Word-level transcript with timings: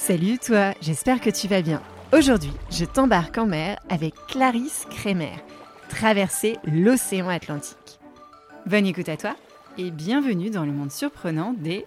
Salut 0.00 0.38
toi, 0.38 0.72
j'espère 0.80 1.20
que 1.20 1.28
tu 1.28 1.48
vas 1.48 1.60
bien. 1.60 1.82
Aujourd'hui, 2.16 2.52
je 2.70 2.86
t'embarque 2.86 3.36
en 3.36 3.46
mer 3.46 3.78
avec 3.90 4.14
Clarisse 4.28 4.86
Kremer, 4.88 5.36
traverser 5.90 6.56
l'océan 6.64 7.28
Atlantique. 7.28 7.98
Bonne 8.64 8.86
écoute 8.86 9.10
à 9.10 9.18
toi 9.18 9.36
et 9.76 9.90
bienvenue 9.90 10.48
dans 10.48 10.64
le 10.64 10.72
monde 10.72 10.92
surprenant 10.92 11.52
des 11.52 11.84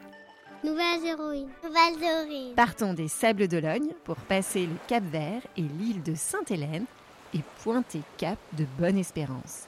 Nouvelles 0.64 1.04
héroïnes. 1.04 1.50
Nouvelles 1.64 2.04
héroïnes. 2.04 2.54
Partons 2.54 2.94
des 2.94 3.08
Sables 3.08 3.48
d'Olonne 3.48 3.90
pour 4.04 4.18
passer 4.18 4.68
le 4.68 4.76
Cap 4.88 5.04
Vert 5.06 5.42
et 5.58 5.62
l'île 5.62 6.04
de 6.04 6.14
Sainte-Hélène 6.14 6.86
et 7.34 7.40
pointer 7.64 8.02
cap 8.18 8.38
de 8.54 8.66
Bonne-Espérance. 8.78 9.64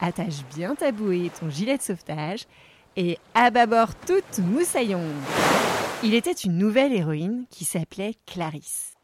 Attache 0.00 0.42
bien 0.56 0.74
ta 0.74 0.90
bouée 0.90 1.26
et 1.26 1.30
ton 1.30 1.50
gilet 1.50 1.76
de 1.76 1.82
sauvetage 1.82 2.46
et 2.96 3.18
à 3.34 3.50
bâbord 3.50 3.94
toute 4.06 4.38
moussaillon. 4.38 5.02
Il 6.04 6.14
était 6.14 6.32
une 6.32 6.58
nouvelle 6.58 6.92
héroïne 6.92 7.44
qui 7.48 7.64
s'appelait 7.64 8.16
Clarisse. 8.26 8.94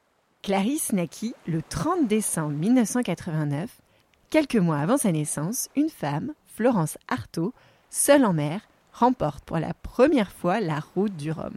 Clarisse 0.42 0.92
naquit 0.92 1.32
le 1.46 1.62
30 1.62 2.08
décembre 2.08 2.56
1989. 2.56 3.70
Quelques 4.30 4.56
mois 4.56 4.78
avant 4.78 4.96
sa 4.96 5.12
naissance, 5.12 5.68
une 5.76 5.90
femme, 5.90 6.32
Florence 6.56 6.98
Artaud, 7.06 7.54
seule 7.88 8.24
en 8.24 8.32
mer, 8.32 8.62
remporte 8.92 9.44
pour 9.44 9.58
la 9.60 9.74
première 9.74 10.32
fois 10.32 10.58
la 10.58 10.80
route 10.80 11.14
du 11.14 11.30
Rhum. 11.30 11.54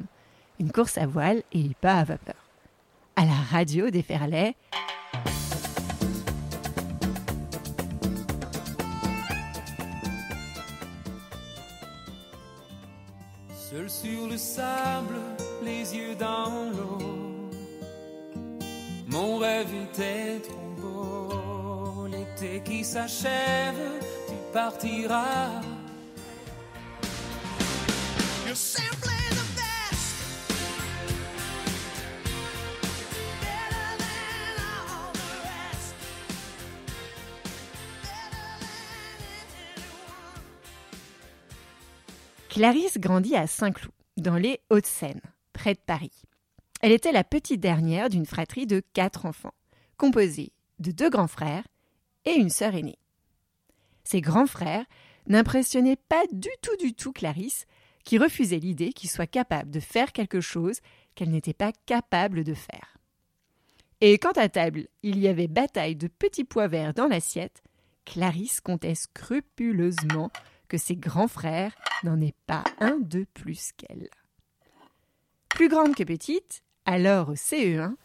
Une 0.59 0.71
course 0.71 0.99
à 0.99 1.07
voile 1.07 1.41
et 1.53 1.71
pas 1.81 1.95
à 1.95 2.03
vapeur. 2.03 2.49
À 3.15 3.25
la 3.25 3.33
radio 3.33 3.89
déferlait 3.89 4.55
Seul 13.71 13.89
sur 13.89 14.27
le 14.27 14.37
sable, 14.37 15.15
les 15.63 15.95
yeux 15.95 16.13
dans 16.15 16.71
l'eau. 16.71 16.97
Mon 19.07 19.37
rêve 19.37 19.73
était 19.85 20.41
trop 20.41 20.75
beau. 20.77 22.07
L'été 22.07 22.61
qui 22.65 22.83
s'achève, 22.83 23.81
tu 24.27 24.33
partiras. 24.51 25.61
Clarisse 42.61 42.99
grandit 42.99 43.35
à 43.35 43.47
Saint-Cloud, 43.47 43.91
dans 44.17 44.35
les 44.35 44.59
Hauts-de-Seine, 44.69 45.21
près 45.51 45.73
de 45.73 45.79
Paris. 45.79 46.21
Elle 46.81 46.91
était 46.91 47.11
la 47.11 47.23
petite 47.23 47.59
dernière 47.59 48.07
d'une 48.07 48.27
fratrie 48.27 48.67
de 48.67 48.83
quatre 48.93 49.25
enfants, 49.25 49.55
composée 49.97 50.51
de 50.77 50.91
deux 50.91 51.09
grands 51.09 51.25
frères 51.25 51.67
et 52.23 52.33
une 52.33 52.51
sœur 52.51 52.75
aînée. 52.75 52.99
Ces 54.03 54.21
grands 54.21 54.45
frères 54.45 54.85
n'impressionnaient 55.25 55.97
pas 56.07 56.21
du 56.31 56.51
tout 56.61 56.77
du 56.77 56.93
tout 56.93 57.11
Clarisse, 57.11 57.65
qui 58.03 58.19
refusait 58.19 58.59
l'idée 58.59 58.93
qu'il 58.93 59.09
soit 59.09 59.25
capable 59.25 59.71
de 59.71 59.79
faire 59.79 60.11
quelque 60.11 60.39
chose 60.39 60.81
qu'elle 61.15 61.31
n'était 61.31 61.55
pas 61.55 61.71
capable 61.87 62.43
de 62.43 62.53
faire. 62.53 62.95
Et 64.01 64.19
quand 64.19 64.37
à 64.37 64.49
table 64.49 64.87
il 65.01 65.17
y 65.17 65.27
avait 65.27 65.47
bataille 65.47 65.95
de 65.95 66.07
petits 66.07 66.43
pois 66.43 66.67
verts 66.67 66.93
dans 66.93 67.07
l'assiette, 67.07 67.63
Clarisse 68.05 68.61
comptait 68.61 68.93
scrupuleusement 68.93 70.29
que 70.71 70.77
ses 70.77 70.95
grands 70.95 71.27
frères 71.27 71.73
n'en 72.05 72.21
aient 72.21 72.33
pas 72.47 72.63
un 72.79 72.95
de 73.01 73.25
plus 73.33 73.73
qu'elle. 73.75 74.07
Plus 75.49 75.67
grande 75.67 75.95
que 75.95 76.03
petite, 76.05 76.63
alors 76.85 77.27
au 77.27 77.33
CE1, 77.33 77.95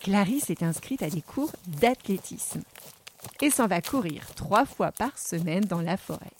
Clarisse 0.00 0.50
est 0.50 0.64
inscrite 0.64 1.04
à 1.04 1.08
des 1.08 1.22
cours 1.22 1.52
d'athlétisme 1.68 2.62
et 3.40 3.50
s'en 3.50 3.68
va 3.68 3.80
courir 3.80 4.26
trois 4.34 4.66
fois 4.66 4.90
par 4.90 5.16
semaine 5.16 5.64
dans 5.66 5.80
la 5.80 5.96
forêt. 5.96 6.32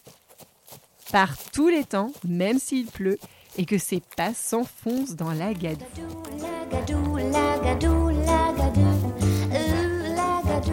Par 1.13 1.39
tous 1.53 1.69
les 1.69 1.85
temps, 1.85 2.11
même 2.25 2.59
s'il 2.59 2.87
pleut 2.87 3.19
et 3.57 3.65
que 3.65 3.79
ses 3.79 4.03
pas 4.17 4.35
s'enfoncent 4.35 5.15
dans 5.15 5.33
la 5.33 5.55
gadoue. 5.55 5.85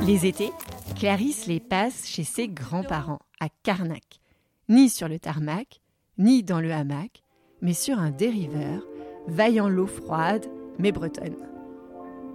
Les 0.07 0.25
étés, 0.25 0.51
Clarisse 0.95 1.45
les 1.45 1.59
passe 1.59 2.07
chez 2.07 2.23
ses 2.23 2.47
grands-parents, 2.47 3.21
à 3.39 3.49
Carnac. 3.61 4.22
Ni 4.69 4.89
sur 4.89 5.09
le 5.09 5.19
tarmac, 5.19 5.81
ni 6.17 6.41
dans 6.41 6.61
le 6.61 6.71
hamac, 6.71 7.23
mais 7.61 7.73
sur 7.73 7.99
un 7.99 8.11
dériveur, 8.11 8.87
vaillant 9.27 9.67
l'eau 9.67 9.87
froide, 9.87 10.45
mais 10.79 10.93
bretonne. 10.93 11.35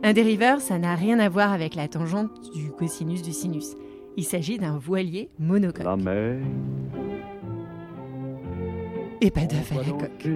Un 0.02 0.12
dériveur, 0.12 0.60
ça 0.60 0.78
n'a 0.78 0.94
rien 0.94 1.18
à 1.18 1.30
voir 1.30 1.52
avec 1.52 1.74
la 1.74 1.88
tangente 1.88 2.52
du 2.54 2.70
cosinus 2.70 3.22
du 3.22 3.32
sinus. 3.32 3.76
Il 4.18 4.24
s'agit 4.24 4.58
d'un 4.58 4.76
voilier 4.76 5.30
monocoque. 5.38 5.84
La 5.84 5.96
mer. 5.96 6.36
Et 9.20 9.30
pas 9.30 9.46
d'œuf 9.46 9.72
à 9.72 9.76
la 9.76 9.90
coque. 9.90 10.28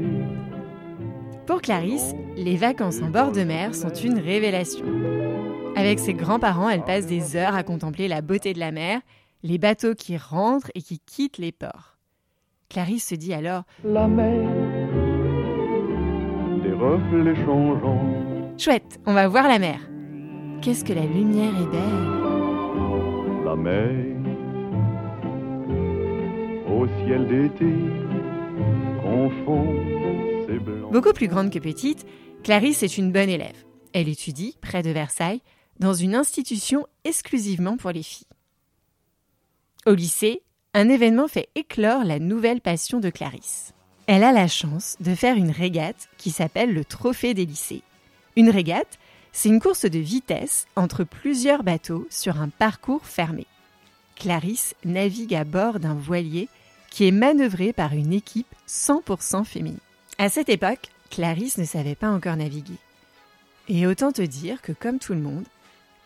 Pour 1.46 1.60
Clarisse, 1.60 2.14
les 2.36 2.56
vacances 2.56 3.02
en 3.02 3.10
bord 3.10 3.32
de 3.32 3.42
mer 3.42 3.74
sont 3.74 3.92
une 3.92 4.18
révélation. 4.18 4.86
Avec 5.76 5.98
ses 5.98 6.14
grands-parents, 6.14 6.68
elle 6.68 6.84
passe 6.84 7.06
des 7.06 7.36
heures 7.36 7.54
à 7.54 7.62
contempler 7.62 8.08
la 8.08 8.22
beauté 8.22 8.54
de 8.54 8.58
la 8.58 8.72
mer, 8.72 9.00
les 9.42 9.58
bateaux 9.58 9.94
qui 9.94 10.16
rentrent 10.16 10.70
et 10.74 10.82
qui 10.82 10.98
quittent 10.98 11.38
les 11.38 11.52
ports. 11.52 11.98
Clarisse 12.68 13.08
se 13.08 13.14
dit 13.14 13.34
alors 13.34 13.64
La 13.84 14.08
mer. 14.08 14.48
Des 16.62 16.72
reflets 16.72 17.44
changeants. 17.44 18.54
Chouette, 18.56 19.00
on 19.06 19.12
va 19.12 19.28
voir 19.28 19.48
la 19.48 19.58
mer. 19.58 19.80
Qu'est-ce 20.62 20.84
que 20.84 20.92
la 20.92 21.04
lumière 21.04 21.52
est 21.60 21.66
belle. 21.66 23.44
La 23.44 23.56
mer. 23.56 24.16
Au 26.68 26.86
ciel 27.04 27.26
d'été. 27.26 27.74
Confond 29.02 29.66
ses 30.46 30.58
blancs. 30.58 30.92
Beaucoup 30.92 31.12
plus 31.12 31.28
grande 31.28 31.50
que 31.50 31.58
petite, 31.58 32.06
Clarisse 32.44 32.82
est 32.82 32.96
une 32.96 33.12
bonne 33.12 33.28
élève. 33.28 33.64
Elle 33.92 34.08
étudie, 34.08 34.56
près 34.60 34.82
de 34.82 34.90
Versailles, 34.90 35.42
dans 35.78 35.94
une 35.94 36.14
institution 36.14 36.86
exclusivement 37.04 37.76
pour 37.76 37.90
les 37.90 38.02
filles. 38.02 38.26
Au 39.84 39.94
lycée, 39.94 40.42
un 40.74 40.88
événement 40.88 41.26
fait 41.26 41.48
éclore 41.56 42.04
la 42.04 42.20
nouvelle 42.20 42.60
passion 42.60 43.00
de 43.00 43.10
Clarisse. 43.10 43.74
Elle 44.06 44.22
a 44.22 44.30
la 44.30 44.46
chance 44.46 44.96
de 45.00 45.12
faire 45.16 45.36
une 45.36 45.50
régate 45.50 46.08
qui 46.18 46.30
s'appelle 46.30 46.72
le 46.72 46.84
Trophée 46.84 47.34
des 47.34 47.46
lycées. 47.46 47.82
Une 48.36 48.48
régate, 48.48 49.00
c'est 49.32 49.48
une 49.48 49.58
course 49.58 49.84
de 49.84 49.98
vitesse 49.98 50.68
entre 50.76 51.02
plusieurs 51.02 51.64
bateaux 51.64 52.06
sur 52.10 52.40
un 52.40 52.48
parcours 52.48 53.04
fermé. 53.04 53.44
Clarisse 54.14 54.76
navigue 54.84 55.34
à 55.34 55.42
bord 55.42 55.80
d'un 55.80 55.94
voilier 55.94 56.48
qui 56.88 57.08
est 57.08 57.10
manœuvré 57.10 57.72
par 57.72 57.92
une 57.92 58.12
équipe 58.12 58.54
100% 58.68 59.44
féminine. 59.44 59.80
À 60.16 60.28
cette 60.28 60.48
époque, 60.48 60.90
Clarisse 61.10 61.58
ne 61.58 61.64
savait 61.64 61.96
pas 61.96 62.10
encore 62.10 62.36
naviguer. 62.36 62.78
Et 63.66 63.88
autant 63.88 64.12
te 64.12 64.22
dire 64.22 64.62
que 64.62 64.70
comme 64.70 65.00
tout 65.00 65.14
le 65.14 65.20
monde, 65.20 65.46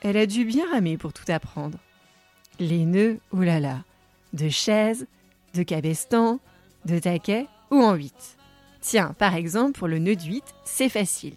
elle 0.01 0.17
a 0.17 0.25
dû 0.25 0.47
bien 0.47 0.65
ramer 0.71 0.97
pour 0.97 1.13
tout 1.13 1.31
apprendre. 1.31 1.79
Les 2.59 2.87
nœuds, 2.87 3.19
oulala, 3.33 3.85
de 4.33 4.49
chaises, 4.49 5.07
de 5.55 5.63
cabestan, 5.63 6.41
de 6.85 6.99
taquet 6.99 7.47
ou 7.71 7.83
en 7.83 7.95
huit. 7.95 8.37
Tiens, 8.81 9.15
par 9.19 9.35
exemple, 9.35 9.79
pour 9.79 9.89
le 9.89 9.99
nœud 9.99 10.17
de 10.17 10.23
8, 10.23 10.45
c'est 10.65 10.89
facile. 10.89 11.35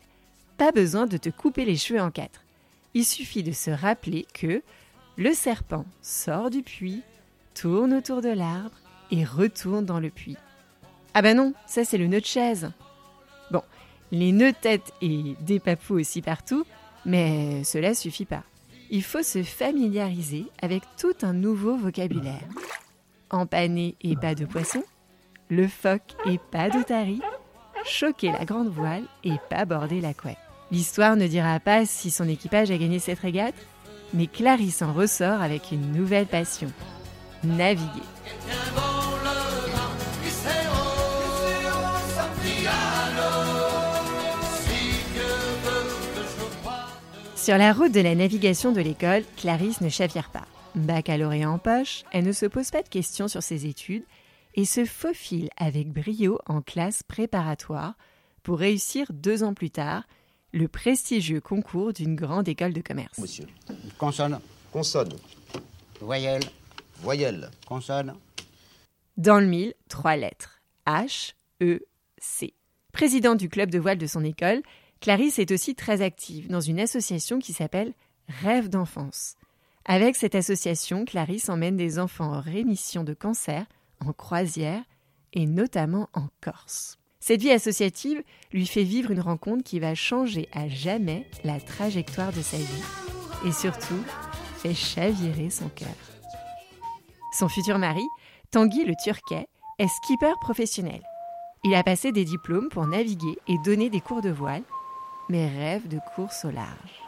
Pas 0.58 0.72
besoin 0.72 1.08
de 1.08 1.18
te 1.18 1.30
couper 1.30 1.66
les 1.66 1.78
cheveux 1.78 2.02
en 2.02 2.12
quatre. 2.12 2.44
Il 2.94 3.06
suffit 3.06 3.44
de 3.44 3.52
se 3.52 3.72
rappeler 3.72 4.28
que 4.34 4.62
le 5.18 5.34
serpent 5.34 5.86
sort 6.02 6.50
du 6.50 6.64
puits, 6.64 7.02
tourne 7.54 7.94
autour 7.94 8.22
de 8.22 8.30
l'arbre 8.30 8.78
et 9.12 9.26
retourne 9.26 9.86
dans 9.86 10.00
le 10.00 10.10
puits. 10.10 10.38
Ah 11.14 11.22
bah 11.22 11.34
non, 11.34 11.54
ça 11.66 11.84
c'est 11.84 11.98
le 11.98 12.08
nœud 12.08 12.22
de 12.22 12.26
chaise. 12.26 12.72
Bon, 13.52 13.64
les 14.12 14.32
nœuds 14.32 14.52
de 14.52 14.58
tête 14.58 14.94
et 15.02 15.36
des 15.42 15.60
papous 15.60 15.96
aussi 16.00 16.22
partout, 16.22 16.66
mais 17.06 17.64
cela 17.64 17.94
suffit 17.94 18.26
pas. 18.26 18.44
Il 18.92 19.04
faut 19.04 19.24
se 19.24 19.44
familiariser 19.44 20.48
avec 20.62 20.84
tout 20.98 21.14
un 21.22 21.34
nouveau 21.34 21.78
vocabulaire. 21.78 22.48
Empaner 23.30 23.96
et 24.02 24.16
pas 24.16 24.34
de 24.34 24.46
poisson, 24.46 24.84
le 25.50 25.68
phoque 25.68 26.16
et 26.26 26.40
pas 26.52 26.70
d'otarie, 26.70 27.22
choquer 27.86 28.32
la 28.32 28.46
grande 28.46 28.70
voile 28.70 29.04
et 29.24 29.36
pas 29.50 29.66
border 29.66 30.02
la 30.02 30.16
couette. 30.16 30.38
L'histoire 30.72 31.16
ne 31.16 31.28
dira 31.28 31.60
pas 31.60 31.86
si 31.86 32.10
son 32.10 32.28
équipage 32.28 32.72
a 32.72 32.78
gagné 32.78 32.98
cette 32.98 33.20
régate, 33.20 33.56
mais 34.14 34.26
Clarisse 34.26 34.82
en 34.82 34.94
ressort 34.94 35.42
avec 35.42 35.72
une 35.72 35.92
nouvelle 35.92 36.26
passion, 36.26 36.72
naviguer. 37.44 38.04
Sur 47.40 47.58
la 47.58 47.72
route 47.72 47.94
de 47.94 48.02
la 48.02 48.16
navigation 48.16 48.74
de 48.74 48.82
l'école, 48.82 49.24
Clarisse 49.38 49.80
ne 49.80 49.88
chavire 49.88 50.30
pas. 50.30 50.46
Baccalauréat 50.76 51.50
en 51.50 51.58
poche, 51.58 52.04
elle 52.12 52.26
ne 52.26 52.34
se 52.34 52.46
pose 52.46 52.70
pas 52.70 52.84
de 52.84 52.90
questions 52.90 53.30
sur 53.30 53.42
ses 53.42 53.66
études 53.66 54.04
et 54.56 54.66
se 54.66 54.84
faufile 54.84 55.48
avec 55.56 55.90
brio 55.90 56.40
en 56.48 56.62
classe 56.62 57.02
préparatoire 57.02 57.94
pour 58.44 58.60
réussir 58.60 59.08
deux 59.14 59.44
ans 59.44 59.54
plus 59.54 59.72
tard 59.72 60.04
le 60.52 60.68
prestigieux 60.68 61.40
concours 61.40 61.94
d'une 61.94 62.18
grande 62.18 62.50
école 62.50 62.74
de 62.74 62.82
commerce. 62.82 63.18
Monsieur. 63.18 63.46
Consonne. 63.98 64.38
Consonne. 64.74 65.14
Voyelle. 66.02 66.44
Voyelle. 66.98 67.50
Consonne. 67.66 68.16
Dans 69.16 69.40
le 69.40 69.48
mille, 69.48 69.74
trois 69.88 70.18
lettres. 70.18 70.60
H, 70.86 71.36
E, 71.62 71.80
C. 72.18 72.54
Présidente 72.92 73.38
du 73.38 73.48
club 73.48 73.72
de 73.72 73.80
voile 73.80 73.98
de 73.98 74.08
son 74.08 74.26
école, 74.26 74.62
Clarisse 75.02 75.40
est 75.40 75.52
aussi 75.52 75.76
très 75.76 76.02
active 76.02 76.50
dans 76.50 76.60
une 76.60 76.80
association 76.80 77.40
qui 77.40 77.54
s'appelle 77.54 77.94
Rêve 78.28 78.70
d'enfance. 78.70 79.36
Avec 79.86 80.16
cette 80.16 80.36
association, 80.36 81.06
Clarisse 81.06 81.50
emmène 81.50 81.78
des 81.78 82.00
enfants 82.00 82.34
en 82.34 82.42
rémission 82.42 83.04
de 83.04 83.14
cancer, 83.14 83.66
en 84.06 84.12
croisière 84.12 84.84
et 85.34 85.46
notamment 85.46 86.10
en 86.14 86.28
Corse. 86.42 86.98
Cette 87.22 87.42
vie 87.42 87.52
associative 87.52 88.22
lui 88.52 88.66
fait 88.66 88.84
vivre 88.84 89.12
une 89.12 89.20
rencontre 89.20 89.64
qui 89.64 89.80
va 89.80 89.96
changer 89.96 90.48
à 90.54 90.68
jamais 90.68 91.26
la 91.44 91.60
trajectoire 91.60 92.32
de 92.32 92.42
sa 92.42 92.58
vie 92.58 92.84
et 93.46 93.52
surtout 93.52 94.04
fait 94.58 94.74
chavirer 94.74 95.50
son 95.50 95.70
cœur. 95.70 95.88
Son 97.38 97.48
futur 97.48 97.78
mari, 97.78 98.04
Tanguy 98.52 98.86
le 98.86 98.96
Turquet, 99.02 99.48
est 99.80 99.88
skipper 99.88 100.34
professionnel. 100.42 101.02
Il 101.64 101.74
a 101.76 101.84
passé 101.84 102.12
des 102.12 102.26
diplômes 102.26 102.70
pour 102.70 102.86
naviguer 102.86 103.38
et 103.48 103.58
donner 103.60 103.90
des 103.90 104.02
cours 104.02 104.22
de 104.22 104.30
voile, 104.30 104.64
mais 105.30 105.48
rêve 105.48 105.88
de 105.88 106.00
course 106.16 106.46
au 106.46 106.52
large. 106.52 107.04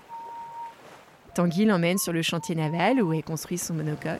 Tanguy 1.33 1.65
l'emmène 1.65 1.97
sur 1.97 2.13
le 2.13 2.21
chantier 2.21 2.55
naval 2.55 3.01
où 3.01 3.13
est 3.13 3.21
construit 3.21 3.57
son 3.57 3.73
monocoque. 3.73 4.19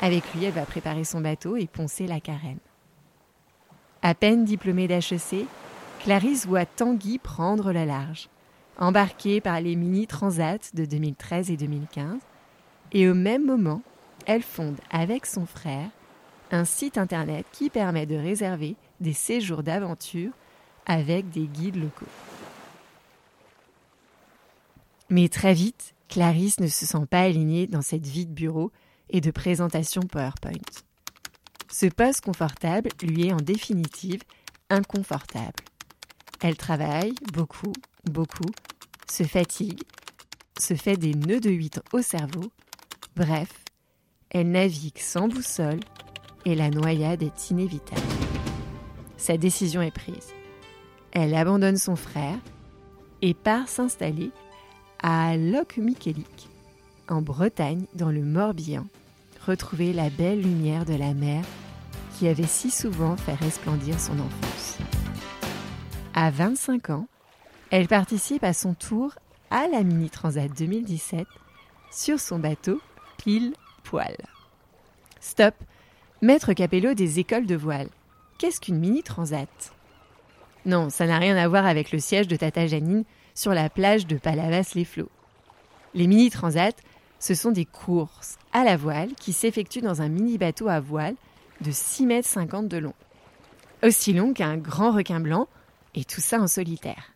Avec 0.00 0.32
lui, 0.34 0.44
elle 0.44 0.52
va 0.52 0.64
préparer 0.64 1.04
son 1.04 1.20
bateau 1.20 1.56
et 1.56 1.66
poncer 1.66 2.06
la 2.06 2.20
carène. 2.20 2.58
À 4.02 4.14
peine 4.14 4.44
diplômée 4.44 4.88
d'HEC, 4.88 5.46
Clarisse 6.00 6.46
voit 6.46 6.66
Tanguy 6.66 7.18
prendre 7.18 7.72
la 7.72 7.84
large, 7.84 8.28
embarquée 8.78 9.40
par 9.40 9.60
les 9.60 9.74
mini-transats 9.74 10.72
de 10.74 10.84
2013 10.84 11.50
et 11.50 11.56
2015, 11.56 12.20
et 12.92 13.08
au 13.08 13.14
même 13.14 13.44
moment, 13.44 13.82
elle 14.26 14.42
fonde 14.42 14.78
avec 14.90 15.26
son 15.26 15.46
frère 15.46 15.88
un 16.52 16.64
site 16.64 16.98
internet 16.98 17.46
qui 17.50 17.70
permet 17.70 18.06
de 18.06 18.14
réserver 18.14 18.76
des 19.00 19.12
séjours 19.12 19.62
d'aventure 19.62 20.30
avec 20.86 21.30
des 21.30 21.46
guides 21.46 21.76
locaux. 21.76 22.06
Mais 25.08 25.28
très 25.28 25.54
vite, 25.54 25.94
Clarisse 26.08 26.60
ne 26.60 26.66
se 26.66 26.86
sent 26.86 27.06
pas 27.08 27.20
alignée 27.20 27.66
dans 27.66 27.82
cette 27.82 28.06
vie 28.06 28.26
de 28.26 28.32
bureau 28.32 28.72
et 29.10 29.20
de 29.20 29.30
présentation 29.30 30.02
PowerPoint. 30.02 30.52
Ce 31.70 31.86
poste 31.86 32.22
confortable 32.22 32.90
lui 33.02 33.28
est 33.28 33.32
en 33.32 33.36
définitive 33.36 34.22
inconfortable. 34.70 35.64
Elle 36.40 36.56
travaille 36.56 37.14
beaucoup, 37.32 37.72
beaucoup, 38.04 38.50
se 39.10 39.22
fatigue, 39.22 39.82
se 40.58 40.74
fait 40.74 40.96
des 40.96 41.14
nœuds 41.14 41.40
de 41.40 41.50
huit 41.50 41.80
au 41.92 42.02
cerveau. 42.02 42.50
Bref, 43.14 43.50
elle 44.30 44.50
navigue 44.50 44.98
sans 44.98 45.28
boussole 45.28 45.80
et 46.44 46.54
la 46.54 46.70
noyade 46.70 47.22
est 47.22 47.50
inévitable. 47.50 48.00
Sa 49.16 49.36
décision 49.36 49.82
est 49.82 49.90
prise. 49.90 50.34
Elle 51.12 51.34
abandonne 51.34 51.78
son 51.78 51.96
frère 51.96 52.38
et 53.22 53.34
part 53.34 53.68
s'installer 53.68 54.30
à 55.02 55.36
Locmiquélic, 55.36 56.48
en 57.08 57.22
Bretagne, 57.22 57.86
dans 57.94 58.10
le 58.10 58.22
Morbihan, 58.22 58.86
retrouver 59.46 59.92
la 59.92 60.10
belle 60.10 60.42
lumière 60.42 60.84
de 60.84 60.94
la 60.94 61.14
mer 61.14 61.44
qui 62.16 62.28
avait 62.28 62.46
si 62.46 62.70
souvent 62.70 63.16
fait 63.16 63.34
resplendir 63.34 64.00
son 64.00 64.18
enfance. 64.18 64.78
À 66.14 66.30
25 66.30 66.90
ans, 66.90 67.08
elle 67.70 67.88
participe 67.88 68.44
à 68.44 68.52
son 68.52 68.74
tour 68.74 69.14
à 69.50 69.68
la 69.68 69.82
Mini 69.82 70.08
Transat 70.08 70.48
2017 70.56 71.26
sur 71.92 72.18
son 72.18 72.38
bateau 72.38 72.80
Pile 73.18 73.52
Poil. 73.84 74.16
Stop, 75.20 75.54
maître 76.22 76.52
Capello 76.52 76.94
des 76.94 77.18
écoles 77.18 77.46
de 77.46 77.56
voile. 77.56 77.88
Qu'est-ce 78.38 78.60
qu'une 78.60 78.78
Mini 78.78 79.02
Transat? 79.02 79.75
Non, 80.66 80.90
ça 80.90 81.06
n'a 81.06 81.18
rien 81.18 81.36
à 81.36 81.46
voir 81.46 81.64
avec 81.64 81.92
le 81.92 82.00
siège 82.00 82.26
de 82.26 82.34
Tata 82.34 82.66
Janine 82.66 83.04
sur 83.34 83.54
la 83.54 83.70
plage 83.70 84.08
de 84.08 84.16
Palavas-les-Flots. 84.16 85.10
Les 85.94 86.08
Mini 86.08 86.28
Transats, 86.28 86.82
ce 87.20 87.34
sont 87.34 87.52
des 87.52 87.64
courses 87.64 88.36
à 88.52 88.64
la 88.64 88.76
voile 88.76 89.14
qui 89.14 89.32
s'effectuent 89.32 89.80
dans 89.80 90.02
un 90.02 90.08
mini 90.08 90.38
bateau 90.38 90.66
à 90.66 90.80
voile 90.80 91.14
de 91.60 91.70
6,50 91.70 92.06
mètres 92.06 92.62
de 92.62 92.78
long. 92.78 92.94
Aussi 93.84 94.12
long 94.12 94.32
qu'un 94.32 94.56
grand 94.56 94.90
requin 94.90 95.20
blanc, 95.20 95.46
et 95.94 96.04
tout 96.04 96.20
ça 96.20 96.40
en 96.40 96.48
solitaire. 96.48 97.12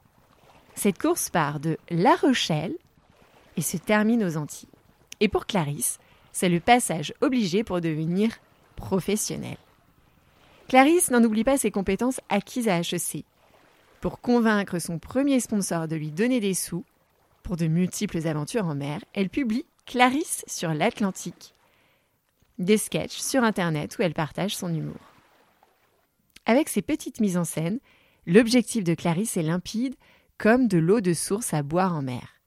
Cette 0.76 1.00
course 1.00 1.29
part 1.29 1.58
de 1.58 1.76
La 1.91 2.14
Rochelle 2.14 2.75
et 3.56 3.62
se 3.62 3.76
termine 3.76 4.23
aux 4.23 4.37
Antilles. 4.37 4.69
Et 5.19 5.29
pour 5.29 5.47
Clarisse, 5.47 5.99
c'est 6.31 6.49
le 6.49 6.61
passage 6.61 7.12
obligé 7.20 7.64
pour 7.64 7.81
devenir 7.81 8.31
professionnelle. 8.76 9.58
Clarisse 10.69 11.11
n'en 11.11 11.25
oublie 11.25 11.43
pas 11.43 11.58
ses 11.58 11.73
compétences 11.73 12.20
acquises 12.29 12.69
à 12.69 12.79
HEC. 12.79 13.25
Pour 14.00 14.20
convaincre 14.20 14.79
son 14.79 14.99
premier 14.99 15.41
sponsor 15.41 15.87
de 15.87 15.94
lui 15.94 16.11
donner 16.11 16.41
des 16.41 16.55
sous, 16.55 16.85
pour 17.43 17.56
de 17.56 17.67
multiples 17.67 18.26
aventures 18.26 18.67
en 18.67 18.75
mer, 18.75 19.05
elle 19.12 19.29
publie 19.29 19.67
Clarisse 19.85 20.44
sur 20.47 20.73
l'Atlantique. 20.73 21.55
Des 22.58 22.79
sketchs 22.79 23.19
sur 23.19 23.43
Internet 23.43 23.99
où 23.99 24.02
elle 24.02 24.14
partage 24.14 24.56
son 24.56 24.73
humour. 24.73 25.00
Avec 26.47 26.70
ses 26.70 26.81
petites 26.81 27.20
mises 27.20 27.37
en 27.37 27.44
scène, 27.44 27.79
l'objectif 28.26 28.85
de 28.85 28.94
Clarisse 28.94 29.37
est 29.37 29.43
limpide 29.43 29.97
comme 30.38 30.67
de 30.67 30.79
l'eau 30.79 31.02
de 31.02 31.12
source 31.12 31.52
à 31.52 31.62
boire 31.62 31.94
en 31.94 32.02
mer. 32.02 32.41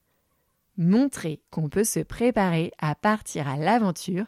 Montrer 0.76 1.40
qu'on 1.50 1.68
peut 1.68 1.84
se 1.84 2.00
préparer 2.00 2.72
à 2.78 2.96
partir 2.96 3.46
à 3.46 3.56
l'aventure 3.56 4.26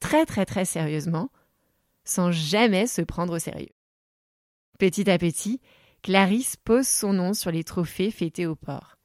très 0.00 0.24
très 0.24 0.46
très 0.46 0.64
sérieusement, 0.64 1.30
sans 2.04 2.30
jamais 2.30 2.86
se 2.86 3.02
prendre 3.02 3.36
au 3.36 3.38
sérieux. 3.38 3.74
Petit 4.78 5.10
à 5.10 5.18
petit, 5.18 5.60
Clarisse 6.02 6.56
pose 6.56 6.88
son 6.88 7.12
nom 7.12 7.32
sur 7.32 7.52
les 7.52 7.62
trophées 7.62 8.10
fêtés 8.10 8.46
au 8.46 8.56
port. 8.56 8.96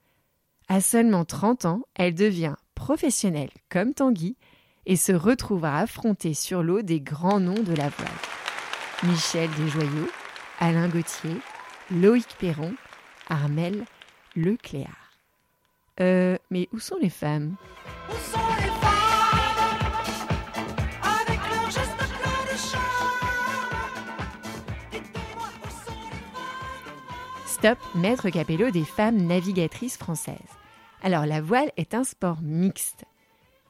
À 0.68 0.82
seulement 0.82 1.26
30 1.26 1.66
ans, 1.66 1.82
elle 1.94 2.16
devient 2.16 2.56
professionnelle 2.74 3.52
comme 3.70 3.94
Tanguy 3.94 4.36
et 4.88 4.96
se 4.96 5.12
retrouve 5.12 5.66
à 5.66 5.78
affronter 5.78 6.34
sur 6.34 6.64
l'eau 6.64 6.82
des 6.82 7.00
grands 7.00 7.40
noms 7.40 7.62
de 7.62 7.74
la 7.74 7.90
voile. 7.90 8.10
Michel 9.04 9.50
Desjoyaux, 9.58 10.10
Alain 10.60 10.90
Gauthier, 10.90 11.38
Loïc 11.92 12.36
Perron, 12.40 12.74
Armel 13.30 13.86
Lecléard. 14.36 15.12
Euh, 16.00 16.38
mais 16.50 16.68
où 16.74 16.80
sont 16.80 16.98
les 17.00 17.10
femmes? 17.10 17.56
Où 18.10 18.14
sont 18.32 18.40
les 18.60 18.68
femmes? 18.72 19.17
Maître 27.96 28.30
Capello 28.30 28.70
des 28.70 28.84
femmes 28.84 29.18
navigatrices 29.18 29.98
françaises. 29.98 30.36
Alors 31.02 31.26
la 31.26 31.42
voile 31.42 31.72
est 31.78 31.94
un 31.94 32.04
sport 32.04 32.42
mixte. 32.42 33.06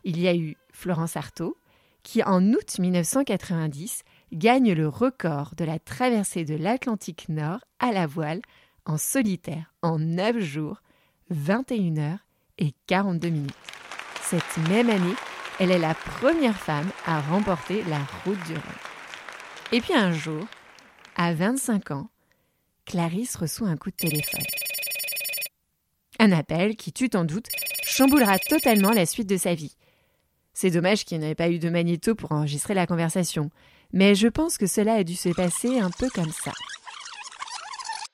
Il 0.03 0.19
y 0.19 0.27
a 0.27 0.35
eu 0.35 0.55
Florence 0.71 1.17
Artaud, 1.17 1.57
qui 2.03 2.23
en 2.23 2.43
août 2.53 2.79
1990 2.79 4.03
gagne 4.31 4.73
le 4.73 4.87
record 4.87 5.53
de 5.55 5.65
la 5.65 5.79
traversée 5.79 6.45
de 6.45 6.55
l'Atlantique 6.55 7.27
Nord 7.29 7.59
à 7.79 7.91
la 7.91 8.07
voile 8.07 8.41
en 8.85 8.97
solitaire 8.97 9.73
en 9.81 9.99
9 9.99 10.39
jours, 10.39 10.81
21 11.29 11.97
heures 11.97 12.25
et 12.57 12.73
42 12.87 13.29
minutes. 13.29 13.53
Cette 14.21 14.57
même 14.69 14.89
année, 14.89 15.15
elle 15.59 15.71
est 15.71 15.79
la 15.79 15.95
première 15.95 16.57
femme 16.57 16.89
à 17.05 17.21
remporter 17.21 17.83
la 17.85 17.99
route 18.23 18.43
du 18.45 18.53
Rhum. 18.53 18.61
Et 19.71 19.81
puis 19.81 19.93
un 19.93 20.11
jour, 20.11 20.45
à 21.15 21.33
25 21.33 21.91
ans, 21.91 22.09
Clarisse 22.87 23.35
reçoit 23.35 23.67
un 23.67 23.75
coup 23.75 23.91
de 23.91 23.95
téléphone. 23.97 24.45
Un 26.19 26.31
appel 26.31 26.77
qui, 26.77 26.93
tu 26.93 27.09
t'en 27.09 27.25
doutes, 27.25 27.49
chamboulera 27.83 28.39
totalement 28.39 28.91
la 28.91 29.05
suite 29.05 29.27
de 29.27 29.35
sa 29.35 29.53
vie. 29.53 29.75
C'est 30.53 30.71
dommage 30.71 31.03
qu'il 31.03 31.19
n'y 31.19 31.29
ait 31.29 31.35
pas 31.35 31.49
eu 31.49 31.59
de 31.59 31.69
magnéto 31.69 32.15
pour 32.15 32.31
enregistrer 32.31 32.73
la 32.73 32.87
conversation, 32.87 33.51
mais 33.91 34.15
je 34.15 34.29
pense 34.29 34.57
que 34.57 34.67
cela 34.67 34.93
a 34.93 35.03
dû 35.03 35.15
se 35.15 35.29
passer 35.29 35.79
un 35.79 35.91
peu 35.91 36.09
comme 36.09 36.31
ça. 36.31 36.51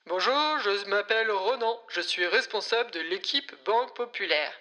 Bonjour, 0.07 0.59
je 0.63 0.89
m'appelle 0.89 1.31
Ronan, 1.31 1.79
je 1.89 2.01
suis 2.01 2.25
responsable 2.25 2.91
de 2.91 2.99
l'équipe 2.99 3.53
Banque 3.65 3.95
Populaire. 3.95 4.51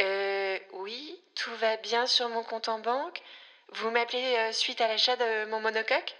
Euh, 0.00 0.58
oui, 0.72 1.22
tout 1.34 1.54
va 1.60 1.76
bien 1.76 2.06
sur 2.06 2.28
mon 2.30 2.42
compte 2.42 2.68
en 2.68 2.80
banque. 2.80 3.20
Vous 3.74 3.90
m'appelez 3.90 4.36
euh, 4.38 4.52
suite 4.52 4.80
à 4.80 4.88
l'achat 4.88 5.16
de 5.16 5.50
mon 5.50 5.60
monocoque? 5.60 6.16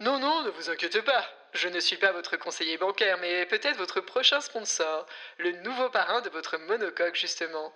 Non, 0.00 0.18
non, 0.18 0.42
ne 0.44 0.50
vous 0.50 0.70
inquiétez 0.70 1.02
pas. 1.02 1.24
Je 1.56 1.68
ne 1.68 1.80
suis 1.80 1.96
pas 1.96 2.12
votre 2.12 2.36
conseiller 2.36 2.76
bancaire, 2.76 3.18
mais 3.20 3.46
peut-être 3.46 3.78
votre 3.78 4.00
prochain 4.00 4.40
sponsor, 4.40 5.06
le 5.38 5.52
nouveau 5.62 5.88
parrain 5.88 6.20
de 6.20 6.28
votre 6.28 6.58
monocoque, 6.58 7.16
justement. 7.16 7.72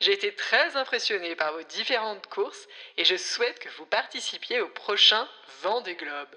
J'ai 0.00 0.12
été 0.12 0.34
très 0.34 0.76
impressionné 0.76 1.34
par 1.34 1.52
vos 1.52 1.62
différentes 1.62 2.26
courses 2.26 2.66
et 2.98 3.04
je 3.04 3.16
souhaite 3.16 3.58
que 3.58 3.68
vous 3.78 3.86
participiez 3.86 4.60
au 4.60 4.68
prochain 4.68 5.26
Vent 5.62 5.80
des 5.80 5.94
Globes. 5.94 6.36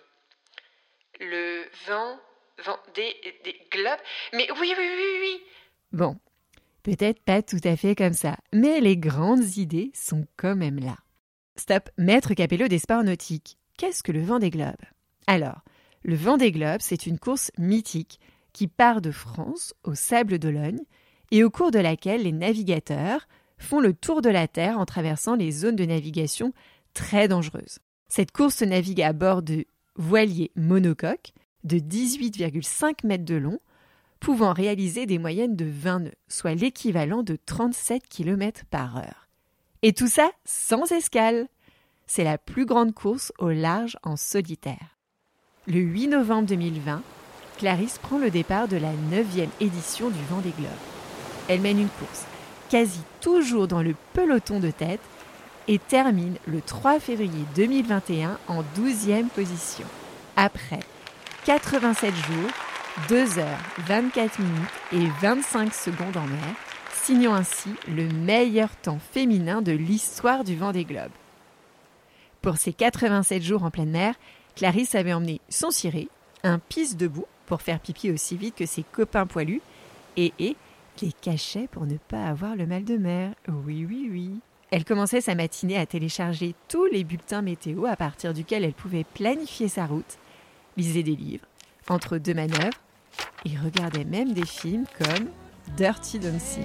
Le 1.20 1.64
vent, 1.88 2.20
vent 2.64 2.80
des, 2.94 3.16
des 3.44 3.60
globes? 3.72 4.00
Mais 4.34 4.48
oui, 4.52 4.74
oui, 4.78 4.90
oui, 4.96 5.18
oui 5.22 5.44
Bon, 5.92 6.18
peut-être 6.84 7.22
pas 7.24 7.42
tout 7.42 7.62
à 7.64 7.76
fait 7.76 7.96
comme 7.96 8.14
ça, 8.14 8.38
mais 8.54 8.80
les 8.80 8.98
grandes 8.98 9.58
idées 9.58 9.92
sont 9.94 10.28
quand 10.38 10.56
même 10.56 10.80
là. 10.80 10.96
Stop, 11.58 11.90
maître 11.98 12.34
Capello 12.34 12.68
des 12.68 12.80
sports 12.80 13.04
nautiques. 13.04 13.58
Qu'est-ce 13.78 14.04
que 14.04 14.12
le 14.12 14.24
vent 14.24 14.40
des 14.40 14.50
globes? 14.50 14.76
Alors, 15.28 15.62
le 16.06 16.16
vent 16.16 16.38
des 16.38 16.52
globes, 16.52 16.82
c'est 16.82 17.08
une 17.08 17.18
course 17.18 17.52
mythique 17.58 18.20
qui 18.54 18.68
part 18.68 19.02
de 19.02 19.10
France 19.10 19.74
au 19.84 19.96
Sable 19.96 20.38
d'Ologne 20.38 20.82
et 21.32 21.44
au 21.44 21.50
cours 21.50 21.72
de 21.72 21.80
laquelle 21.80 22.24
les 22.24 22.32
navigateurs 22.32 23.28
font 23.58 23.80
le 23.80 23.94
tour 23.94 24.22
de 24.22 24.30
la 24.30 24.48
Terre 24.48 24.78
en 24.78 24.86
traversant 24.86 25.36
les 25.36 25.52
zones 25.52 25.76
de 25.76 25.84
navigation 25.84 26.54
très 26.94 27.28
dangereuses. 27.28 27.80
Cette 28.08 28.32
course 28.32 28.58
se 28.58 28.66
navigue 28.66 29.02
à 29.02 29.14
bord 29.14 29.42
de 29.42 29.66
voiliers 29.96 30.52
monocoques 30.56 31.34
de 31.64 31.78
18,5 31.78 33.08
mètres 33.08 33.26
de 33.26 33.36
long, 33.36 33.60
pouvant 34.20 34.54
réaliser 34.54 35.08
des 35.08 35.18
moyennes 35.18 35.56
de 35.56 35.66
20 35.66 36.00
nœuds, 36.02 36.12
soit 36.28 36.54
l'équivalent 36.54 37.24
de 37.24 37.36
37 37.48 38.08
km 38.08 38.64
par 38.70 38.98
heure. 38.98 39.28
Et 39.82 39.94
tout 39.94 40.08
ça 40.08 40.30
sans 40.46 40.92
escale. 40.92 41.48
C'est 42.06 42.24
la 42.24 42.38
plus 42.38 42.68
grande 42.68 42.94
course 42.94 43.34
au 43.40 43.50
large 43.50 43.98
en 44.04 44.16
solitaire. 44.16 44.95
Le 45.68 45.80
8 45.80 46.10
novembre 46.10 46.48
2020, 46.50 47.02
Clarisse 47.58 47.98
prend 47.98 48.20
le 48.20 48.30
départ 48.30 48.68
de 48.68 48.78
la 48.78 48.92
9e 48.92 49.50
édition 49.60 50.12
du 50.12 50.20
Vent 50.30 50.42
des 50.42 50.52
Globes. 50.52 50.70
Elle 51.48 51.62
mène 51.62 51.80
une 51.80 51.90
course, 51.90 52.26
quasi 52.70 53.00
toujours 53.20 53.68
dans 53.68 53.82
le 53.82 53.96
peloton 54.14 54.60
de 54.60 54.70
tête, 54.70 55.00
et 55.68 55.80
termine 55.80 56.36
le 56.46 56.62
3 56.62 57.00
février 57.00 57.46
2021 57.56 58.38
en 58.48 58.62
12e 58.78 59.30
position. 59.30 59.88
Après 60.36 60.82
87 61.46 62.14
jours, 62.14 62.52
2 63.10 63.40
heures 63.40 63.58
24 63.88 64.38
minutes 64.38 64.70
et 64.94 65.08
25 65.24 65.74
secondes 65.74 66.18
en 66.18 66.28
mer, 66.28 66.56
signant 66.94 67.34
ainsi 67.34 67.72
le 67.88 68.08
meilleur 68.08 68.70
temps 68.76 69.00
féminin 69.14 69.64
de 69.64 69.72
l'histoire 69.72 70.44
du 70.44 70.56
vent 70.56 70.74
des 70.74 70.86
globes. 70.86 71.10
Pour 72.44 72.58
ces 72.58 72.74
87 72.74 73.42
jours 73.42 73.64
en 73.64 73.72
pleine 73.72 73.90
mer, 73.90 74.14
Clarisse 74.56 74.96
avait 74.96 75.14
emmené 75.14 75.42
son 75.50 75.70
ciré, 75.70 76.08
un 76.44 76.60
pisse 76.60 76.96
debout 76.96 77.26
pour 77.46 77.62
faire 77.62 77.80
pipi 77.80 78.12
aussi 78.12 78.38
vite 78.38 78.56
que 78.56 78.66
ses 78.66 78.84
copains 78.84 79.28
poilus, 79.28 79.62
et, 80.18 80.34
et 80.40 80.56
les 81.02 81.12
cachets 81.12 81.68
pour 81.68 81.86
ne 81.86 81.98
pas 81.98 82.26
avoir 82.26 82.56
le 82.56 82.66
mal 82.66 82.86
de 82.86 82.98
mer. 82.98 83.34
Oui, 83.48 83.86
oui, 83.88 84.08
oui. 84.10 84.40
Elle 84.72 84.86
commençait 84.86 85.22
sa 85.22 85.36
matinée 85.36 85.78
à 85.78 85.86
télécharger 85.86 86.56
tous 86.70 86.86
les 86.86 87.04
bulletins 87.04 87.42
météo 87.42 87.86
à 87.86 87.96
partir 87.96 88.34
duquel 88.34 88.64
elle 88.64 88.74
pouvait 88.74 89.04
planifier 89.04 89.68
sa 89.68 89.86
route, 89.86 90.18
lisait 90.78 91.04
des 91.04 91.16
livres, 91.16 91.46
entre 91.90 92.18
deux 92.18 92.34
manœuvres, 92.34 92.80
et 93.46 93.58
regardait 93.58 94.06
même 94.06 94.34
des 94.34 94.46
films 94.46 94.86
comme 94.98 95.28
Dirty 95.78 96.20
Dancing. 96.20 96.64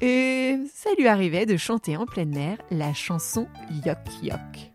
Et 0.00 0.58
ça 0.74 0.90
lui 0.98 1.08
arrivait 1.08 1.46
de 1.46 1.56
chanter 1.56 1.96
en 1.96 2.04
pleine 2.04 2.34
mer 2.34 2.58
la 2.70 2.92
chanson 2.92 3.48
Yok 3.86 3.98
Yok. 4.22 4.70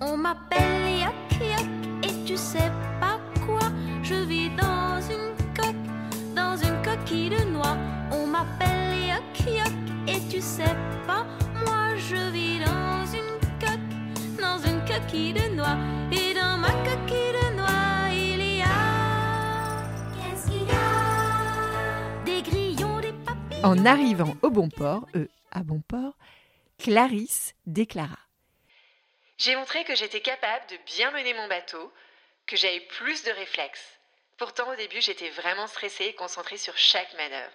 On 0.00 0.16
m'appelle 0.16 1.00
Yok 1.00 1.40
Yok 1.40 1.68
et 2.02 2.24
tu 2.26 2.36
sais 2.36 2.70
pas 3.00 3.20
quoi. 3.46 3.68
Je 4.02 4.14
vis 4.14 4.50
dans 4.50 5.00
une 5.00 5.34
coque, 5.54 6.34
dans 6.34 6.56
une 6.56 6.82
coquille 6.82 7.30
de 7.30 7.44
noix. 7.52 7.76
On 8.10 8.26
m'appelle 8.26 9.08
Yok 9.08 9.54
Yok 9.56 9.74
et 10.08 10.20
tu 10.28 10.40
sais 10.40 10.76
pas 11.06 11.24
moi. 11.64 11.94
Je 11.96 12.30
vis 12.32 12.58
dans 12.58 13.06
une 13.12 13.38
coque, 13.60 14.40
dans 14.40 14.58
une 14.58 14.80
coquille 14.84 15.34
de 15.34 15.54
noix. 15.54 15.76
En 23.64 23.84
arrivant 23.84 24.36
au 24.42 24.50
bon 24.50 24.68
port, 24.68 25.06
eux, 25.16 25.28
à 25.50 25.64
bon 25.64 25.80
port, 25.80 26.16
Clarisse 26.78 27.54
déclara 27.66 28.18
J'ai 29.36 29.56
montré 29.56 29.82
que 29.82 29.96
j'étais 29.96 30.20
capable 30.20 30.64
de 30.70 30.76
bien 30.86 31.10
mener 31.10 31.34
mon 31.34 31.48
bateau, 31.48 31.92
que 32.46 32.56
j'avais 32.56 32.80
plus 32.80 33.24
de 33.24 33.32
réflexes. 33.32 33.98
Pourtant, 34.36 34.70
au 34.70 34.76
début, 34.76 35.00
j'étais 35.00 35.30
vraiment 35.30 35.66
stressée 35.66 36.04
et 36.04 36.14
concentrée 36.14 36.56
sur 36.56 36.76
chaque 36.76 37.12
manœuvre. 37.14 37.52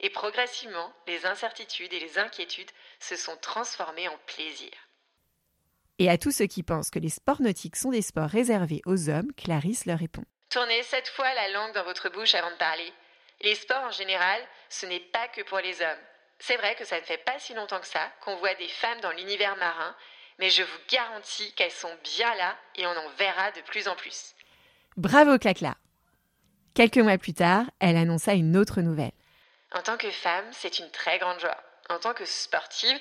Et 0.00 0.10
progressivement, 0.10 0.92
les 1.06 1.24
incertitudes 1.24 1.94
et 1.94 2.00
les 2.00 2.18
inquiétudes 2.18 2.70
se 3.00 3.16
sont 3.16 3.36
transformées 3.40 4.08
en 4.08 4.18
plaisir. 4.26 4.70
Et 5.98 6.10
à 6.10 6.18
tous 6.18 6.32
ceux 6.32 6.46
qui 6.46 6.62
pensent 6.62 6.90
que 6.90 6.98
les 6.98 7.08
sports 7.08 7.40
nautiques 7.40 7.76
sont 7.76 7.90
des 7.90 8.02
sports 8.02 8.28
réservés 8.28 8.82
aux 8.84 9.08
hommes, 9.08 9.32
Clarisse 9.32 9.86
leur 9.86 9.98
répond. 9.98 10.24
Tournez 10.50 10.82
cette 10.82 11.08
fois 11.08 11.32
la 11.32 11.48
langue 11.48 11.72
dans 11.72 11.84
votre 11.84 12.10
bouche 12.10 12.34
avant 12.34 12.50
de 12.50 12.56
parler. 12.56 12.92
Les 13.42 13.54
sports 13.54 13.84
en 13.84 13.90
général, 13.90 14.40
ce 14.68 14.86
n'est 14.86 15.00
pas 15.00 15.28
que 15.28 15.42
pour 15.42 15.58
les 15.58 15.82
hommes. 15.82 16.04
C'est 16.38 16.56
vrai 16.56 16.74
que 16.74 16.84
ça 16.84 16.98
ne 17.00 17.04
fait 17.04 17.18
pas 17.18 17.38
si 17.38 17.54
longtemps 17.54 17.80
que 17.80 17.86
ça 17.86 18.10
qu'on 18.20 18.36
voit 18.36 18.54
des 18.54 18.68
femmes 18.68 19.00
dans 19.00 19.12
l'univers 19.12 19.56
marin, 19.56 19.94
mais 20.38 20.50
je 20.50 20.62
vous 20.62 20.78
garantis 20.90 21.52
qu'elles 21.54 21.70
sont 21.70 21.94
bien 22.02 22.34
là 22.34 22.56
et 22.74 22.86
on 22.86 22.90
en 22.90 23.08
verra 23.18 23.50
de 23.52 23.60
plus 23.62 23.88
en 23.88 23.96
plus. 23.96 24.34
Bravo 24.96 25.38
Clacla 25.38 25.74
Quelques 26.74 26.98
mois 26.98 27.16
plus 27.16 27.32
tard, 27.32 27.64
elle 27.80 27.96
annonça 27.96 28.34
une 28.34 28.56
autre 28.56 28.82
nouvelle. 28.82 29.12
En 29.72 29.82
tant 29.82 29.96
que 29.96 30.10
femme, 30.10 30.46
c'est 30.52 30.78
une 30.78 30.90
très 30.90 31.18
grande 31.18 31.40
joie. 31.40 31.56
En 31.88 31.98
tant 31.98 32.14
que 32.14 32.24
sportive, 32.24 32.98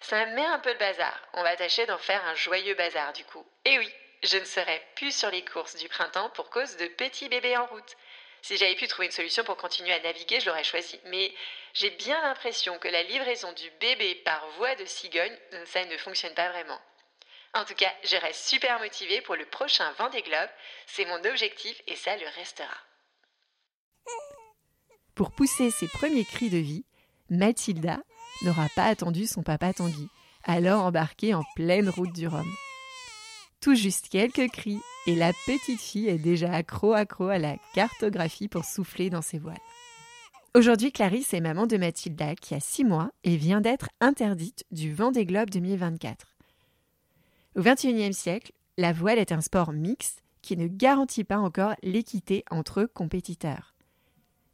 ça 0.00 0.24
met 0.26 0.44
un 0.44 0.58
peu 0.60 0.72
le 0.72 0.78
bazar. 0.78 1.14
On 1.34 1.42
va 1.42 1.56
tâcher 1.56 1.84
d'en 1.86 1.98
faire 1.98 2.24
un 2.26 2.34
joyeux 2.34 2.74
bazar 2.74 3.12
du 3.12 3.24
coup. 3.24 3.44
Et 3.64 3.78
oui, 3.78 3.92
je 4.22 4.38
ne 4.38 4.44
serai 4.44 4.82
plus 4.96 5.14
sur 5.14 5.30
les 5.30 5.44
courses 5.44 5.76
du 5.76 5.88
printemps 5.88 6.30
pour 6.30 6.50
cause 6.50 6.76
de 6.76 6.86
petits 6.86 7.28
bébés 7.28 7.56
en 7.56 7.66
route. 7.66 7.96
Si 8.42 8.56
j'avais 8.56 8.76
pu 8.76 8.86
trouver 8.86 9.06
une 9.06 9.12
solution 9.12 9.44
pour 9.44 9.56
continuer 9.56 9.92
à 9.92 10.00
naviguer, 10.00 10.40
je 10.40 10.46
l'aurais 10.46 10.64
choisi. 10.64 10.98
Mais 11.06 11.32
j'ai 11.74 11.90
bien 11.90 12.20
l'impression 12.22 12.78
que 12.78 12.88
la 12.88 13.02
livraison 13.02 13.52
du 13.52 13.70
bébé 13.80 14.14
par 14.24 14.46
voie 14.56 14.74
de 14.76 14.84
cigogne, 14.84 15.36
euh, 15.52 15.64
ça 15.66 15.84
ne 15.84 15.96
fonctionne 15.96 16.34
pas 16.34 16.48
vraiment. 16.50 16.80
En 17.54 17.64
tout 17.64 17.74
cas, 17.74 17.92
je 18.04 18.16
reste 18.16 18.48
super 18.48 18.78
motivée 18.78 19.20
pour 19.22 19.34
le 19.34 19.46
prochain 19.46 19.90
Vendée 19.98 20.22
Globe. 20.22 20.50
C'est 20.86 21.06
mon 21.06 21.24
objectif 21.24 21.80
et 21.86 21.96
ça 21.96 22.16
le 22.16 22.26
restera. 22.36 22.76
Pour 25.14 25.32
pousser 25.32 25.70
ses 25.70 25.88
premiers 25.88 26.24
cris 26.24 26.50
de 26.50 26.58
vie, 26.58 26.84
Mathilda 27.30 27.98
n'aura 28.42 28.68
pas 28.76 28.84
attendu 28.84 29.26
son 29.26 29.42
papa 29.42 29.72
Tanguy, 29.72 30.08
alors 30.44 30.84
embarqué 30.84 31.34
en 31.34 31.42
pleine 31.56 31.88
route 31.88 32.12
du 32.12 32.28
Rhum. 32.28 32.46
Juste 33.74 34.08
quelques 34.08 34.50
cris 34.50 34.80
et 35.06 35.14
la 35.14 35.32
petite 35.44 35.80
fille 35.80 36.08
est 36.08 36.18
déjà 36.18 36.52
accro 36.52 36.94
accro 36.94 37.28
à 37.28 37.38
la 37.38 37.56
cartographie 37.74 38.48
pour 38.48 38.64
souffler 38.64 39.10
dans 39.10 39.20
ses 39.20 39.38
voiles. 39.38 39.56
Aujourd'hui, 40.54 40.90
Clarisse 40.90 41.34
est 41.34 41.40
maman 41.40 41.66
de 41.66 41.76
Mathilda 41.76 42.34
qui 42.34 42.54
a 42.54 42.60
6 42.60 42.84
mois 42.84 43.10
et 43.24 43.36
vient 43.36 43.60
d'être 43.60 43.90
interdite 44.00 44.64
du 44.70 44.94
Vendée 44.94 45.26
Globe 45.26 45.50
2024. 45.50 46.34
Au 47.56 47.60
XXIe 47.60 48.14
siècle, 48.14 48.52
la 48.78 48.92
voile 48.92 49.18
est 49.18 49.32
un 49.32 49.42
sport 49.42 49.72
mixte 49.72 50.22
qui 50.40 50.56
ne 50.56 50.66
garantit 50.66 51.24
pas 51.24 51.38
encore 51.38 51.74
l'équité 51.82 52.44
entre 52.50 52.84
compétiteurs. 52.84 53.74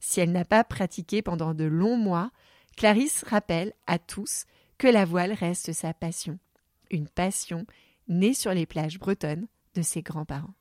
Si 0.00 0.20
elle 0.20 0.32
n'a 0.32 0.44
pas 0.44 0.64
pratiqué 0.64 1.22
pendant 1.22 1.54
de 1.54 1.64
longs 1.64 1.96
mois, 1.96 2.30
Clarisse 2.76 3.22
rappelle 3.28 3.74
à 3.86 3.98
tous 3.98 4.44
que 4.76 4.88
la 4.88 5.04
voile 5.04 5.32
reste 5.32 5.72
sa 5.72 5.94
passion. 5.94 6.38
Une 6.90 7.08
passion 7.08 7.64
née 8.08 8.34
sur 8.34 8.52
les 8.52 8.66
plages 8.66 8.98
bretonnes 8.98 9.46
de 9.74 9.82
ses 9.82 10.02
grands-parents. 10.02 10.54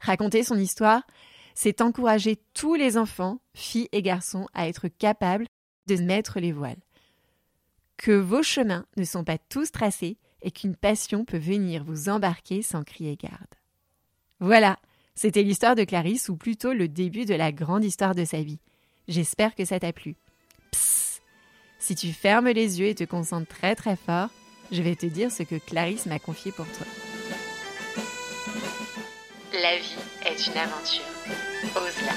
Raconter 0.00 0.42
son 0.42 0.58
histoire, 0.58 1.06
c'est 1.54 1.80
encourager 1.80 2.38
tous 2.52 2.74
les 2.74 2.98
enfants, 2.98 3.40
filles 3.54 3.88
et 3.92 4.02
garçons, 4.02 4.46
à 4.54 4.68
être 4.68 4.88
capables 4.88 5.46
de 5.86 5.96
mettre 5.96 6.40
les 6.40 6.52
voiles. 6.52 6.82
Que 7.96 8.12
vos 8.12 8.42
chemins 8.42 8.86
ne 8.96 9.04
sont 9.04 9.24
pas 9.24 9.38
tous 9.38 9.70
tracés 9.70 10.18
et 10.42 10.50
qu'une 10.50 10.76
passion 10.76 11.24
peut 11.24 11.38
venir 11.38 11.84
vous 11.84 12.08
embarquer 12.08 12.62
sans 12.62 12.84
crier 12.84 13.16
garde. 13.16 13.54
Voilà, 14.40 14.78
c'était 15.14 15.42
l'histoire 15.42 15.76
de 15.76 15.84
Clarisse, 15.84 16.28
ou 16.28 16.36
plutôt 16.36 16.72
le 16.72 16.88
début 16.88 17.24
de 17.24 17.34
la 17.34 17.52
grande 17.52 17.84
histoire 17.84 18.14
de 18.14 18.24
sa 18.24 18.42
vie. 18.42 18.58
J'espère 19.08 19.54
que 19.54 19.64
ça 19.64 19.78
t'a 19.78 19.92
plu. 19.92 20.16
Psst 20.72 21.22
Si 21.78 21.94
tu 21.94 22.12
fermes 22.12 22.48
les 22.48 22.80
yeux 22.80 22.88
et 22.88 22.94
te 22.94 23.04
concentres 23.04 23.48
très 23.48 23.74
très 23.76 23.96
fort, 23.96 24.30
je 24.70 24.82
vais 24.82 24.96
te 24.96 25.06
dire 25.06 25.30
ce 25.30 25.42
que 25.42 25.56
Clarisse 25.56 26.06
m'a 26.06 26.18
confié 26.18 26.52
pour 26.52 26.66
toi. 26.66 26.86
La 29.52 29.76
vie 29.78 29.96
est 30.26 30.46
une 30.46 30.58
aventure. 30.58 31.04
Ose-la. 31.76 32.12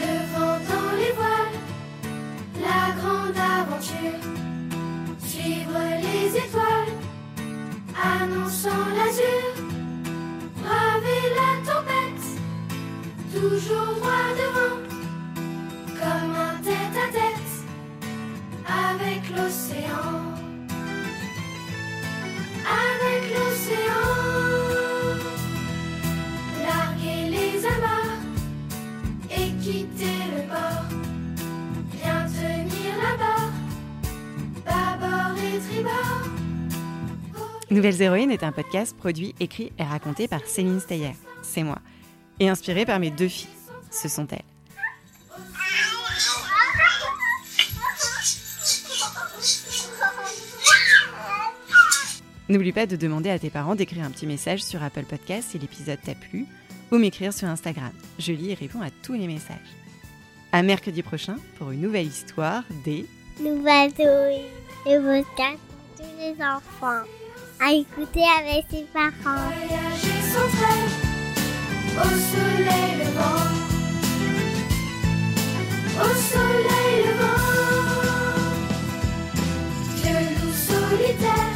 Le 0.00 0.14
vent 0.34 0.58
dans 0.68 0.96
les 0.96 1.12
voiles, 1.12 1.58
la 2.60 2.92
grande 3.00 3.36
aventure. 3.36 4.20
Suivre 5.26 5.80
les 6.02 6.36
étoiles, 6.36 6.92
annonçant 7.96 8.86
l'azur. 8.96 9.57
Toujours 13.40 13.94
droit 13.96 14.30
devant, 14.36 14.76
comme 15.94 16.34
un 16.34 16.56
tête-à-tête 16.62 17.52
avec 18.66 19.28
l'océan. 19.30 20.34
Avec 22.66 23.22
l'océan, 23.34 24.08
larguer 26.66 27.30
les 27.30 27.64
amarres 27.64 28.22
et 29.30 29.50
quitter 29.62 30.20
le 30.34 30.42
port. 30.48 30.86
Bien 31.92 32.26
tenir 32.26 32.92
la 33.02 33.16
barre, 33.16 33.52
bâbord 34.66 35.36
et 35.38 35.58
tribord. 35.60 36.22
Nouvelles 37.70 38.02
Héroïnes 38.02 38.30
est 38.30 38.42
un 38.42 38.52
podcast 38.52 38.96
produit, 38.96 39.34
écrit 39.40 39.72
et 39.78 39.84
raconté 39.84 40.26
par 40.28 40.44
Céline 40.44 40.80
Steyer, 40.80 41.14
c'est 41.42 41.62
moi, 41.62 41.78
et 42.40 42.48
inspiré 42.48 42.84
par 42.84 42.98
mes 42.98 43.10
deux 43.10 43.28
filles, 43.28 43.48
ce 43.90 44.08
sont 44.08 44.26
elles. 44.30 44.42
N'oublie 52.48 52.72
pas 52.72 52.86
de 52.86 52.96
demander 52.96 53.28
à 53.28 53.38
tes 53.38 53.50
parents 53.50 53.74
d'écrire 53.74 54.04
un 54.04 54.10
petit 54.10 54.26
message 54.26 54.62
sur 54.62 54.82
Apple 54.82 55.04
Podcast 55.04 55.50
si 55.50 55.58
l'épisode 55.58 55.98
t'a 56.02 56.14
plu, 56.14 56.46
ou 56.90 56.96
m'écrire 56.96 57.34
sur 57.34 57.46
Instagram. 57.46 57.92
Je 58.18 58.32
lis 58.32 58.52
et 58.52 58.54
réponds 58.54 58.80
à 58.80 58.90
tous 59.02 59.12
les 59.12 59.26
messages. 59.26 59.58
À 60.50 60.62
mercredi 60.62 61.02
prochain 61.02 61.36
pour 61.58 61.72
une 61.72 61.82
nouvelle 61.82 62.06
histoire 62.06 62.62
des 62.84 63.04
Nouvelle 63.40 63.90
souris. 63.90 64.46
Le 64.86 64.98
podcast 65.00 65.58
pour 65.68 66.06
tous 66.06 66.18
les 66.18 66.34
enfants. 66.42 67.04
À 67.60 67.72
écouter 67.72 68.24
avec 68.40 68.64
ses 68.70 68.86
parents 68.94 69.52
au 72.00 72.10
soleil 72.32 72.90
levant, 73.00 73.44
au 76.04 76.10
soleil 76.30 76.96
levant, 77.06 77.42
vieux 79.96 80.26
loup 80.36 80.52
solitaire. 80.52 81.47